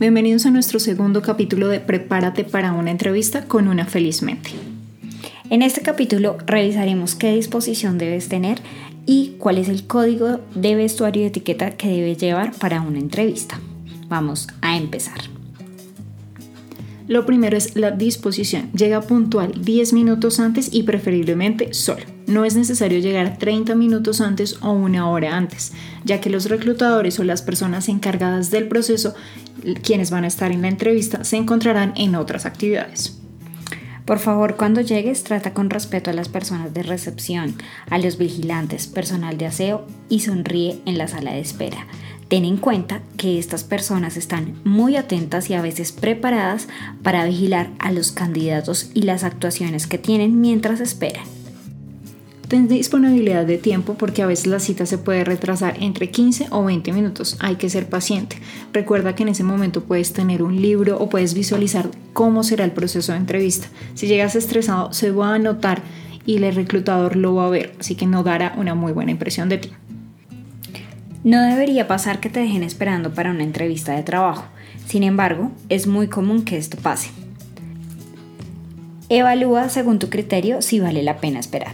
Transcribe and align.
Bienvenidos 0.00 0.46
a 0.46 0.50
nuestro 0.50 0.80
segundo 0.80 1.20
capítulo 1.20 1.68
de 1.68 1.78
Prepárate 1.78 2.44
para 2.44 2.72
una 2.72 2.90
entrevista 2.90 3.44
con 3.44 3.68
una 3.68 3.84
feliz 3.84 4.22
mente. 4.22 4.48
En 5.50 5.60
este 5.60 5.82
capítulo 5.82 6.38
revisaremos 6.46 7.14
qué 7.14 7.34
disposición 7.34 7.98
debes 7.98 8.30
tener 8.30 8.62
y 9.04 9.34
cuál 9.38 9.58
es 9.58 9.68
el 9.68 9.86
código 9.86 10.40
de 10.54 10.74
vestuario 10.74 11.24
y 11.24 11.26
etiqueta 11.26 11.72
que 11.72 11.88
debes 11.88 12.16
llevar 12.16 12.52
para 12.52 12.80
una 12.80 12.98
entrevista. 12.98 13.60
Vamos 14.08 14.48
a 14.62 14.78
empezar. 14.78 15.39
Lo 17.10 17.26
primero 17.26 17.56
es 17.56 17.74
la 17.74 17.90
disposición. 17.90 18.70
Llega 18.70 19.00
puntual 19.00 19.64
10 19.64 19.94
minutos 19.94 20.38
antes 20.38 20.72
y 20.72 20.84
preferiblemente 20.84 21.74
solo. 21.74 22.04
No 22.28 22.44
es 22.44 22.54
necesario 22.54 23.00
llegar 23.00 23.36
30 23.36 23.74
minutos 23.74 24.20
antes 24.20 24.62
o 24.62 24.70
una 24.70 25.10
hora 25.10 25.36
antes, 25.36 25.72
ya 26.04 26.20
que 26.20 26.30
los 26.30 26.48
reclutadores 26.48 27.18
o 27.18 27.24
las 27.24 27.42
personas 27.42 27.88
encargadas 27.88 28.52
del 28.52 28.68
proceso, 28.68 29.16
quienes 29.82 30.12
van 30.12 30.22
a 30.22 30.28
estar 30.28 30.52
en 30.52 30.62
la 30.62 30.68
entrevista, 30.68 31.24
se 31.24 31.36
encontrarán 31.36 31.94
en 31.96 32.14
otras 32.14 32.46
actividades. 32.46 33.18
Por 34.04 34.20
favor, 34.20 34.54
cuando 34.54 34.80
llegues, 34.80 35.24
trata 35.24 35.52
con 35.52 35.68
respeto 35.68 36.10
a 36.10 36.12
las 36.12 36.28
personas 36.28 36.72
de 36.74 36.84
recepción, 36.84 37.56
a 37.88 37.98
los 37.98 38.18
vigilantes, 38.18 38.86
personal 38.86 39.36
de 39.36 39.46
aseo 39.46 39.84
y 40.08 40.20
sonríe 40.20 40.80
en 40.86 40.96
la 40.96 41.08
sala 41.08 41.32
de 41.32 41.40
espera. 41.40 41.88
Ten 42.30 42.44
en 42.44 42.58
cuenta 42.58 43.02
que 43.16 43.40
estas 43.40 43.64
personas 43.64 44.16
están 44.16 44.54
muy 44.62 44.94
atentas 44.94 45.50
y 45.50 45.54
a 45.54 45.62
veces 45.62 45.90
preparadas 45.90 46.68
para 47.02 47.24
vigilar 47.24 47.70
a 47.80 47.90
los 47.90 48.12
candidatos 48.12 48.92
y 48.94 49.02
las 49.02 49.24
actuaciones 49.24 49.88
que 49.88 49.98
tienen 49.98 50.40
mientras 50.40 50.78
esperan. 50.78 51.24
Ten 52.46 52.68
disponibilidad 52.68 53.44
de 53.44 53.58
tiempo 53.58 53.94
porque 53.94 54.22
a 54.22 54.26
veces 54.26 54.46
la 54.46 54.60
cita 54.60 54.86
se 54.86 54.96
puede 54.96 55.24
retrasar 55.24 55.74
entre 55.80 56.12
15 56.12 56.46
o 56.50 56.62
20 56.62 56.92
minutos. 56.92 57.36
Hay 57.40 57.56
que 57.56 57.68
ser 57.68 57.88
paciente. 57.88 58.36
Recuerda 58.72 59.16
que 59.16 59.24
en 59.24 59.30
ese 59.30 59.42
momento 59.42 59.82
puedes 59.82 60.12
tener 60.12 60.44
un 60.44 60.62
libro 60.62 60.98
o 61.00 61.08
puedes 61.08 61.34
visualizar 61.34 61.90
cómo 62.12 62.44
será 62.44 62.64
el 62.64 62.70
proceso 62.70 63.10
de 63.10 63.18
entrevista. 63.18 63.66
Si 63.94 64.06
llegas 64.06 64.36
estresado 64.36 64.92
se 64.92 65.10
va 65.10 65.34
a 65.34 65.38
notar 65.40 65.82
y 66.24 66.36
el 66.36 66.54
reclutador 66.54 67.16
lo 67.16 67.34
va 67.34 67.46
a 67.46 67.50
ver, 67.50 67.74
así 67.80 67.96
que 67.96 68.06
no 68.06 68.22
dará 68.22 68.54
una 68.56 68.76
muy 68.76 68.92
buena 68.92 69.10
impresión 69.10 69.48
de 69.48 69.58
ti. 69.58 69.70
No 71.22 71.42
debería 71.42 71.86
pasar 71.86 72.18
que 72.18 72.30
te 72.30 72.40
dejen 72.40 72.62
esperando 72.62 73.12
para 73.12 73.30
una 73.30 73.42
entrevista 73.42 73.92
de 73.92 74.02
trabajo. 74.02 74.44
Sin 74.86 75.02
embargo, 75.02 75.50
es 75.68 75.86
muy 75.86 76.08
común 76.08 76.44
que 76.44 76.56
esto 76.56 76.78
pase. 76.78 77.10
Evalúa 79.10 79.68
según 79.68 79.98
tu 79.98 80.08
criterio 80.08 80.62
si 80.62 80.80
vale 80.80 81.02
la 81.02 81.18
pena 81.18 81.38
esperar. 81.38 81.72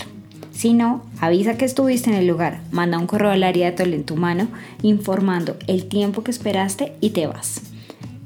Si 0.52 0.72
no, 0.72 1.04
avisa 1.20 1.56
que 1.56 1.64
estuviste 1.64 2.10
en 2.10 2.16
el 2.16 2.26
lugar, 2.26 2.60
manda 2.72 2.98
un 2.98 3.06
correo 3.06 3.30
al 3.30 3.44
área 3.44 3.70
de 3.70 3.76
talento 3.76 4.14
humano 4.14 4.48
informando 4.82 5.56
el 5.66 5.86
tiempo 5.86 6.24
que 6.24 6.30
esperaste 6.30 6.94
y 7.00 7.10
te 7.10 7.26
vas. 7.26 7.60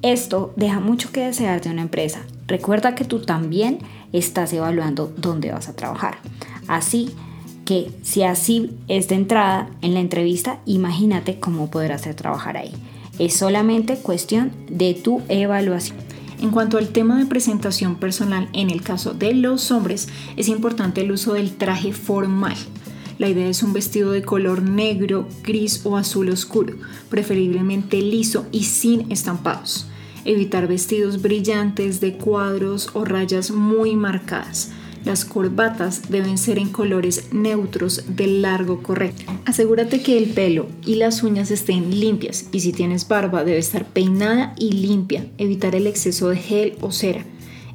Esto 0.03 0.55
deja 0.57 0.81
mucho 0.81 1.13
que 1.13 1.27
desear 1.27 1.61
de 1.61 1.71
una 1.71 1.83
empresa. 1.83 2.21
Recuerda 2.47 2.95
que 2.95 3.05
tú 3.05 3.21
también 3.21 3.81
estás 4.13 4.53
evaluando 4.53 5.13
dónde 5.17 5.53
vas 5.53 5.69
a 5.69 5.77
trabajar. 5.77 6.19
Así 6.69 7.15
que 7.71 7.89
si 8.03 8.25
así 8.25 8.73
es 8.89 9.07
de 9.07 9.15
entrada 9.15 9.71
en 9.81 9.95
la 9.95 10.01
entrevista, 10.01 10.59
imagínate 10.67 11.39
cómo 11.39 11.71
podrás 11.71 12.03
trabajar 12.17 12.57
ahí. 12.57 12.73
Es 13.21 13.35
solamente 13.35 13.95
cuestión 13.95 14.51
de 14.69 14.95
tu 14.95 15.23
evaluación. 15.29 15.97
En 16.43 16.51
cuanto 16.51 16.79
al 16.79 16.89
tema 16.89 17.17
de 17.17 17.27
presentación 17.27 17.95
personal, 17.95 18.49
en 18.55 18.71
el 18.71 18.83
caso 18.83 19.15
de 19.15 19.35
los 19.35 19.71
hombres, 19.71 20.09
es 20.37 20.49
importante 20.49 21.03
el 21.03 21.13
uso 21.13 21.35
del 21.35 21.53
traje 21.53 21.93
formal. 21.93 22.57
La 23.19 23.29
idea 23.29 23.47
es 23.47 23.63
un 23.63 23.73
vestido 23.73 24.11
de 24.11 24.23
color 24.23 24.63
negro, 24.63 25.29
gris 25.45 25.83
o 25.85 25.97
azul 25.97 26.29
oscuro, 26.31 26.75
preferiblemente 27.09 28.03
liso 28.03 28.47
y 28.51 28.65
sin 28.65 29.13
estampados. 29.13 29.87
Evitar 30.25 30.67
vestidos 30.67 31.23
brillantes 31.23 32.01
de 32.01 32.15
cuadros 32.15 32.91
o 32.95 33.05
rayas 33.05 33.53
muy 33.53 33.95
marcadas. 33.95 34.73
Las 35.05 35.25
corbatas 35.25 36.11
deben 36.11 36.37
ser 36.37 36.59
en 36.59 36.69
colores 36.69 37.29
neutros 37.33 38.05
de 38.09 38.27
largo 38.27 38.83
correcto. 38.83 39.25
Asegúrate 39.47 40.03
que 40.03 40.19
el 40.19 40.31
pelo 40.31 40.69
y 40.85 40.97
las 40.97 41.23
uñas 41.23 41.51
estén 41.51 41.99
limpias 41.99 42.47
y 42.53 42.61
si 42.61 42.73
tienes 42.73 43.09
barba 43.09 43.45
debe 43.45 43.59
estar 43.59 43.87
peinada 43.87 44.55
y 44.59 44.73
limpia. 44.73 45.27
Evitar 45.39 45.75
el 45.75 45.87
exceso 45.87 46.29
de 46.29 46.37
gel 46.37 46.75
o 46.81 46.93
cera. 46.93 47.25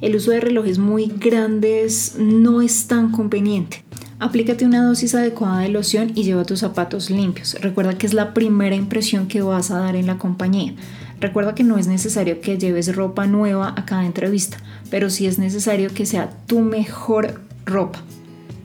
El 0.00 0.14
uso 0.14 0.30
de 0.30 0.40
relojes 0.40 0.78
muy 0.78 1.06
grandes 1.06 2.14
no 2.18 2.62
es 2.62 2.86
tan 2.86 3.10
conveniente. 3.10 3.82
Aplícate 4.18 4.64
una 4.64 4.82
dosis 4.82 5.14
adecuada 5.14 5.60
de 5.60 5.68
loción 5.68 6.12
y 6.14 6.22
lleva 6.22 6.44
tus 6.44 6.60
zapatos 6.60 7.10
limpios. 7.10 7.54
Recuerda 7.60 7.98
que 7.98 8.06
es 8.06 8.14
la 8.14 8.32
primera 8.32 8.74
impresión 8.74 9.26
que 9.26 9.42
vas 9.42 9.70
a 9.70 9.78
dar 9.78 9.94
en 9.94 10.06
la 10.06 10.16
compañía. 10.16 10.74
Recuerda 11.20 11.54
que 11.54 11.64
no 11.64 11.78
es 11.78 11.86
necesario 11.86 12.40
que 12.40 12.58
lleves 12.58 12.94
ropa 12.94 13.26
nueva 13.26 13.74
a 13.76 13.86
cada 13.86 14.04
entrevista, 14.04 14.58
pero 14.90 15.08
sí 15.08 15.26
es 15.26 15.38
necesario 15.38 15.92
que 15.94 16.06
sea 16.06 16.30
tu 16.46 16.60
mejor 16.60 17.40
ropa. 17.64 18.02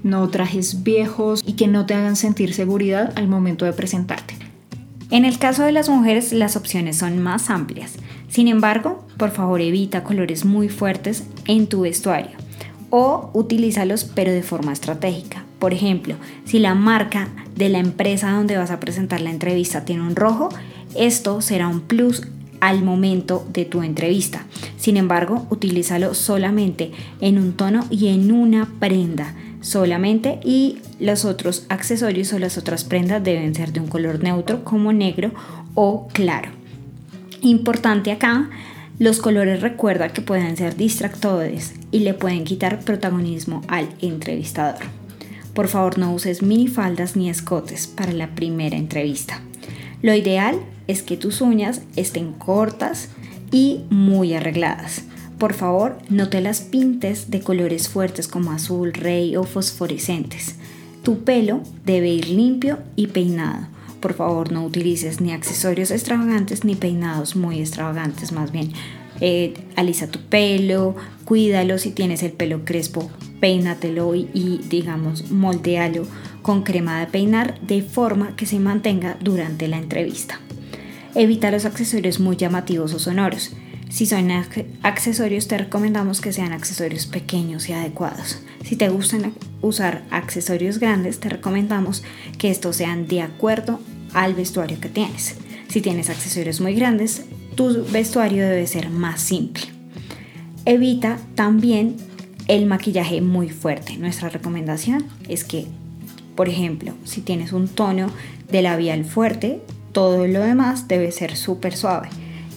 No 0.04 0.28
trajes 0.30 0.84
viejos 0.84 1.42
y 1.46 1.54
que 1.54 1.68
no 1.68 1.86
te 1.86 1.94
hagan 1.94 2.16
sentir 2.16 2.54
seguridad 2.54 3.14
al 3.16 3.28
momento 3.28 3.66
de 3.66 3.74
presentarte. 3.74 4.36
En 5.12 5.26
el 5.26 5.38
caso 5.40 5.64
de 5.64 5.72
las 5.72 5.90
mujeres, 5.90 6.34
las 6.34 6.56
opciones 6.56 6.98
son 6.98 7.22
más 7.22 7.50
amplias. 7.50 7.94
Sin 8.30 8.48
embargo, 8.48 9.06
por 9.18 9.32
favor 9.32 9.62
evita 9.62 10.04
colores 10.04 10.46
muy 10.46 10.70
fuertes 10.70 11.26
en 11.48 11.68
tu 11.68 11.82
vestuario 11.82 12.32
o 12.90 13.30
utilízalos 13.34 14.04
pero 14.04 14.32
de 14.32 14.44
forma 14.44 14.74
estratégica. 14.74 15.46
Por 15.60 15.74
ejemplo, 15.74 16.16
si 16.46 16.60
la 16.60 16.76
marca 16.76 17.30
de 17.56 17.70
la 17.70 17.80
empresa 17.80 18.32
donde 18.32 18.58
vas 18.58 18.72
a 18.72 18.80
presentar 18.80 19.22
la 19.22 19.30
entrevista 19.30 19.86
tiene 19.86 20.04
un 20.04 20.16
rojo, 20.16 20.50
esto 20.96 21.42
será 21.42 21.68
un 21.68 21.82
plus 21.82 22.28
al 22.62 22.84
momento 22.84 23.46
de 23.52 23.66
tu 23.66 23.84
entrevista. 23.84 24.46
Sin 24.78 24.96
embargo, 24.96 25.46
utilízalo 25.50 26.14
solamente 26.14 26.92
en 27.20 27.38
un 27.38 27.54
tono 27.54 27.86
y 27.90 28.08
en 28.08 28.32
una 28.32 28.70
prenda 28.80 29.36
solamente 29.62 30.40
y 30.44 30.80
los 31.00 31.24
otros 31.24 31.66
accesorios 31.70 32.34
o 32.34 32.40
las 32.40 32.58
otras 32.58 32.84
prendas 32.84 33.24
deben 33.24 33.54
ser 33.54 33.72
de 33.72 33.80
un 33.80 33.88
color 33.88 34.24
neutro 34.24 34.64
como 34.64 34.92
negro 34.92 35.32
o 35.76 36.08
claro. 36.12 36.50
Importante 37.42 38.12
acá, 38.12 38.50
los 39.00 39.20
colores 39.20 39.62
recuerda 39.62 40.10
que 40.10 40.22
pueden 40.22 40.58
ser 40.58 40.76
distractores 40.76 41.74
y 41.92 42.00
le 42.00 42.14
pueden 42.14 42.44
quitar 42.44 42.80
protagonismo 42.82 43.62
al 43.68 43.90
entrevistador. 44.02 44.84
Por 45.54 45.68
favor 45.68 45.98
no 45.98 46.14
uses 46.14 46.42
minifaldas 46.42 47.16
ni 47.16 47.30
escotes 47.30 47.88
para 47.88 48.14
la 48.14 48.36
primera 48.36 48.78
entrevista. 48.78 49.42
Lo 50.02 50.14
ideal 50.14 50.60
es 50.91 51.02
que 51.02 51.18
tus 51.18 51.41
uñas 51.41 51.81
estén 51.96 52.34
cortas 52.34 53.09
y 53.52 53.81
muy 53.90 54.34
arregladas. 54.34 55.03
Por 55.38 55.53
favor, 55.53 55.97
no 56.09 56.29
te 56.29 56.40
las 56.40 56.62
pintes 56.62 57.31
de 57.31 57.41
colores 57.41 57.90
fuertes 57.90 58.28
como 58.28 58.52
azul, 58.52 58.94
rey 58.94 59.35
o 59.35 59.44
fosforescentes. 59.44 60.56
Tu 61.03 61.24
pelo 61.24 61.62
debe 61.84 62.09
ir 62.09 62.29
limpio 62.29 62.78
y 62.96 63.07
peinado. 63.07 63.68
Por 64.02 64.13
favor, 64.13 64.52
no 64.52 64.66
utilices 64.66 65.19
ni 65.19 65.31
accesorios 65.31 65.90
extravagantes 65.91 66.63
ni 66.63 66.75
peinados 66.75 67.35
muy 67.35 67.59
extravagantes, 67.59 68.31
más 68.31 68.52
bien. 68.52 68.72
Eh, 69.19 69.53
alisa 69.76 70.08
tu 70.08 70.20
pelo, 70.20 70.96
cuídalo 71.26 71.78
si 71.78 71.91
tienes 71.91 72.23
el 72.23 72.32
pelo 72.32 72.66
crespo, 72.66 73.09
peínatelo 73.40 74.16
y, 74.16 74.29
y 74.34 74.61
digamos 74.70 75.32
moldealo 75.32 76.05
con 76.41 76.64
crema 76.64 76.99
de 76.99 77.08
peinar 77.08 77.59
de 77.61 77.82
forma 77.82 78.35
que 78.35 78.46
se 78.46 78.59
mantenga 78.59 79.17
durante 79.22 79.67
la 79.67 79.78
entrevista. 79.78 80.40
Evita 81.13 81.52
los 81.52 81.66
accesorios 81.66 82.19
muy 82.19 82.37
llamativos 82.37 82.93
o 82.93 82.99
sonoros. 82.99 83.52
Si 83.90 84.05
son 84.05 84.31
accesorios 84.84 85.49
te 85.49 85.58
recomendamos 85.58 86.22
que 86.22 86.31
sean 86.31 86.53
accesorios 86.53 87.05
pequeños 87.05 87.67
y 87.67 87.73
adecuados. 87.73 88.40
Si 88.63 88.78
te 88.78 88.87
gustan 88.87 89.34
usar 89.61 90.03
accesorios 90.09 90.79
grandes 90.79 91.19
te 91.19 91.28
recomendamos 91.28 92.03
que 92.37 92.49
estos 92.49 92.78
sean 92.78 93.08
de 93.08 93.22
acuerdo 93.22 93.81
al 94.13 94.34
vestuario 94.34 94.79
que 94.79 94.87
tienes. 94.87 95.35
Si 95.67 95.81
tienes 95.81 96.09
accesorios 96.09 96.61
muy 96.61 96.75
grandes, 96.75 97.25
tu 97.55 97.85
vestuario 97.91 98.47
debe 98.47 98.66
ser 98.66 98.90
más 98.90 99.19
simple. 99.19 99.63
Evita 100.63 101.17
también 101.35 101.97
el 102.47 102.66
maquillaje 102.66 103.19
muy 103.19 103.49
fuerte. 103.49 103.97
Nuestra 103.97 104.29
recomendación 104.29 105.05
es 105.28 105.43
que, 105.43 105.66
por 106.35 106.47
ejemplo, 106.47 106.93
si 107.03 107.19
tienes 107.19 107.52
un 107.52 107.67
tono 107.67 108.09
de 108.49 108.61
labial 108.61 109.03
fuerte, 109.03 109.61
todo 109.91 110.28
lo 110.28 110.40
demás 110.40 110.88
debe 110.88 111.11
ser 111.11 111.35
súper 111.35 111.76
suave. 111.76 112.09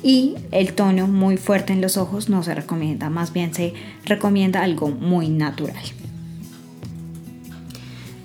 Y 0.02 0.34
el 0.50 0.74
tono 0.74 1.06
muy 1.06 1.36
fuerte 1.36 1.72
en 1.72 1.80
los 1.80 1.96
ojos 1.96 2.28
no 2.28 2.42
se 2.42 2.54
recomienda, 2.54 3.08
más 3.08 3.32
bien 3.32 3.54
se 3.54 3.72
recomienda 4.04 4.62
algo 4.62 4.88
muy 4.88 5.28
natural. 5.28 5.82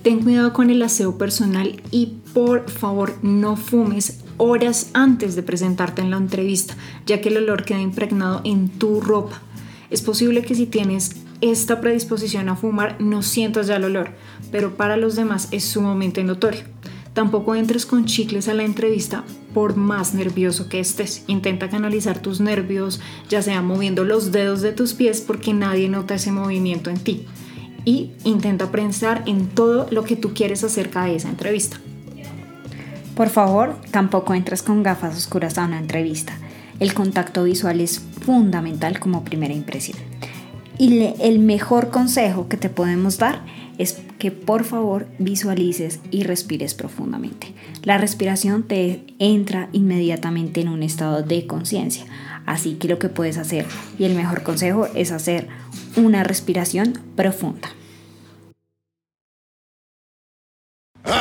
Ten 0.03 0.21
cuidado 0.21 0.53
con 0.53 0.69
el 0.69 0.81
aseo 0.81 1.17
personal 1.17 1.81
y 1.91 2.17
por 2.33 2.69
favor 2.69 3.17
no 3.21 3.55
fumes 3.55 4.23
horas 4.37 4.89
antes 4.93 5.35
de 5.35 5.43
presentarte 5.43 6.01
en 6.01 6.11
la 6.11 6.17
entrevista, 6.17 6.75
ya 7.05 7.21
que 7.21 7.29
el 7.29 7.37
olor 7.37 7.65
queda 7.65 7.81
impregnado 7.81 8.41
en 8.43 8.69
tu 8.69 9.01
ropa. 9.01 9.41
Es 9.89 10.01
posible 10.01 10.41
que 10.41 10.55
si 10.55 10.65
tienes 10.65 11.15
esta 11.41 11.81
predisposición 11.81 12.49
a 12.49 12.55
fumar 12.55 12.99
no 12.99 13.21
sientas 13.21 13.67
ya 13.67 13.77
el 13.77 13.85
olor, 13.85 14.11
pero 14.51 14.75
para 14.75 14.97
los 14.97 15.15
demás 15.15 15.47
es 15.51 15.65
sumamente 15.65 16.23
notorio. 16.23 16.63
Tampoco 17.13 17.55
entres 17.55 17.85
con 17.85 18.05
chicles 18.05 18.47
a 18.47 18.53
la 18.53 18.63
entrevista 18.63 19.23
por 19.53 19.75
más 19.75 20.13
nervioso 20.13 20.69
que 20.69 20.79
estés. 20.79 21.23
Intenta 21.27 21.69
canalizar 21.69 22.21
tus 22.21 22.39
nervios, 22.39 23.01
ya 23.29 23.41
sea 23.41 23.61
moviendo 23.61 24.03
los 24.03 24.31
dedos 24.31 24.61
de 24.61 24.71
tus 24.71 24.93
pies 24.93 25.21
porque 25.21 25.53
nadie 25.53 25.89
nota 25.89 26.15
ese 26.15 26.31
movimiento 26.31 26.89
en 26.89 26.99
ti. 26.99 27.25
Y 27.83 28.11
intenta 28.23 28.71
pensar 28.71 29.23
en 29.25 29.47
todo 29.47 29.87
lo 29.89 30.03
que 30.03 30.15
tú 30.15 30.33
quieres 30.33 30.63
acerca 30.63 31.05
de 31.05 31.15
esa 31.15 31.29
entrevista. 31.29 31.79
Por 33.15 33.29
favor, 33.29 33.75
tampoco 33.91 34.33
entres 34.33 34.63
con 34.63 34.83
gafas 34.83 35.17
oscuras 35.17 35.57
a 35.57 35.65
una 35.65 35.79
entrevista. 35.79 36.37
El 36.79 36.93
contacto 36.93 37.43
visual 37.43 37.81
es 37.81 37.99
fundamental 38.21 38.99
como 38.99 39.25
primera 39.25 39.53
impresión. 39.53 39.97
Y 40.79 41.13
el 41.19 41.39
mejor 41.39 41.89
consejo 41.89 42.47
que 42.47 42.55
te 42.55 42.69
podemos 42.69 43.17
dar 43.17 43.43
es 43.77 43.97
que 44.17 44.31
por 44.31 44.63
favor 44.63 45.07
visualices 45.19 45.99
y 46.09 46.23
respires 46.23 46.73
profundamente. 46.73 47.53
La 47.83 47.97
respiración 47.97 48.63
te 48.63 49.03
entra 49.19 49.67
inmediatamente 49.73 50.61
en 50.61 50.69
un 50.69 50.81
estado 50.81 51.21
de 51.21 51.45
conciencia. 51.45 52.05
Así 52.45 52.75
que 52.75 52.87
lo 52.87 52.97
que 52.97 53.09
puedes 53.09 53.37
hacer 53.37 53.65
y 53.97 54.05
el 54.05 54.15
mejor 54.15 54.41
consejo 54.41 54.87
es 54.95 55.11
hacer 55.11 55.49
una 55.97 56.23
respiración 56.23 56.93
profunda. 57.17 57.69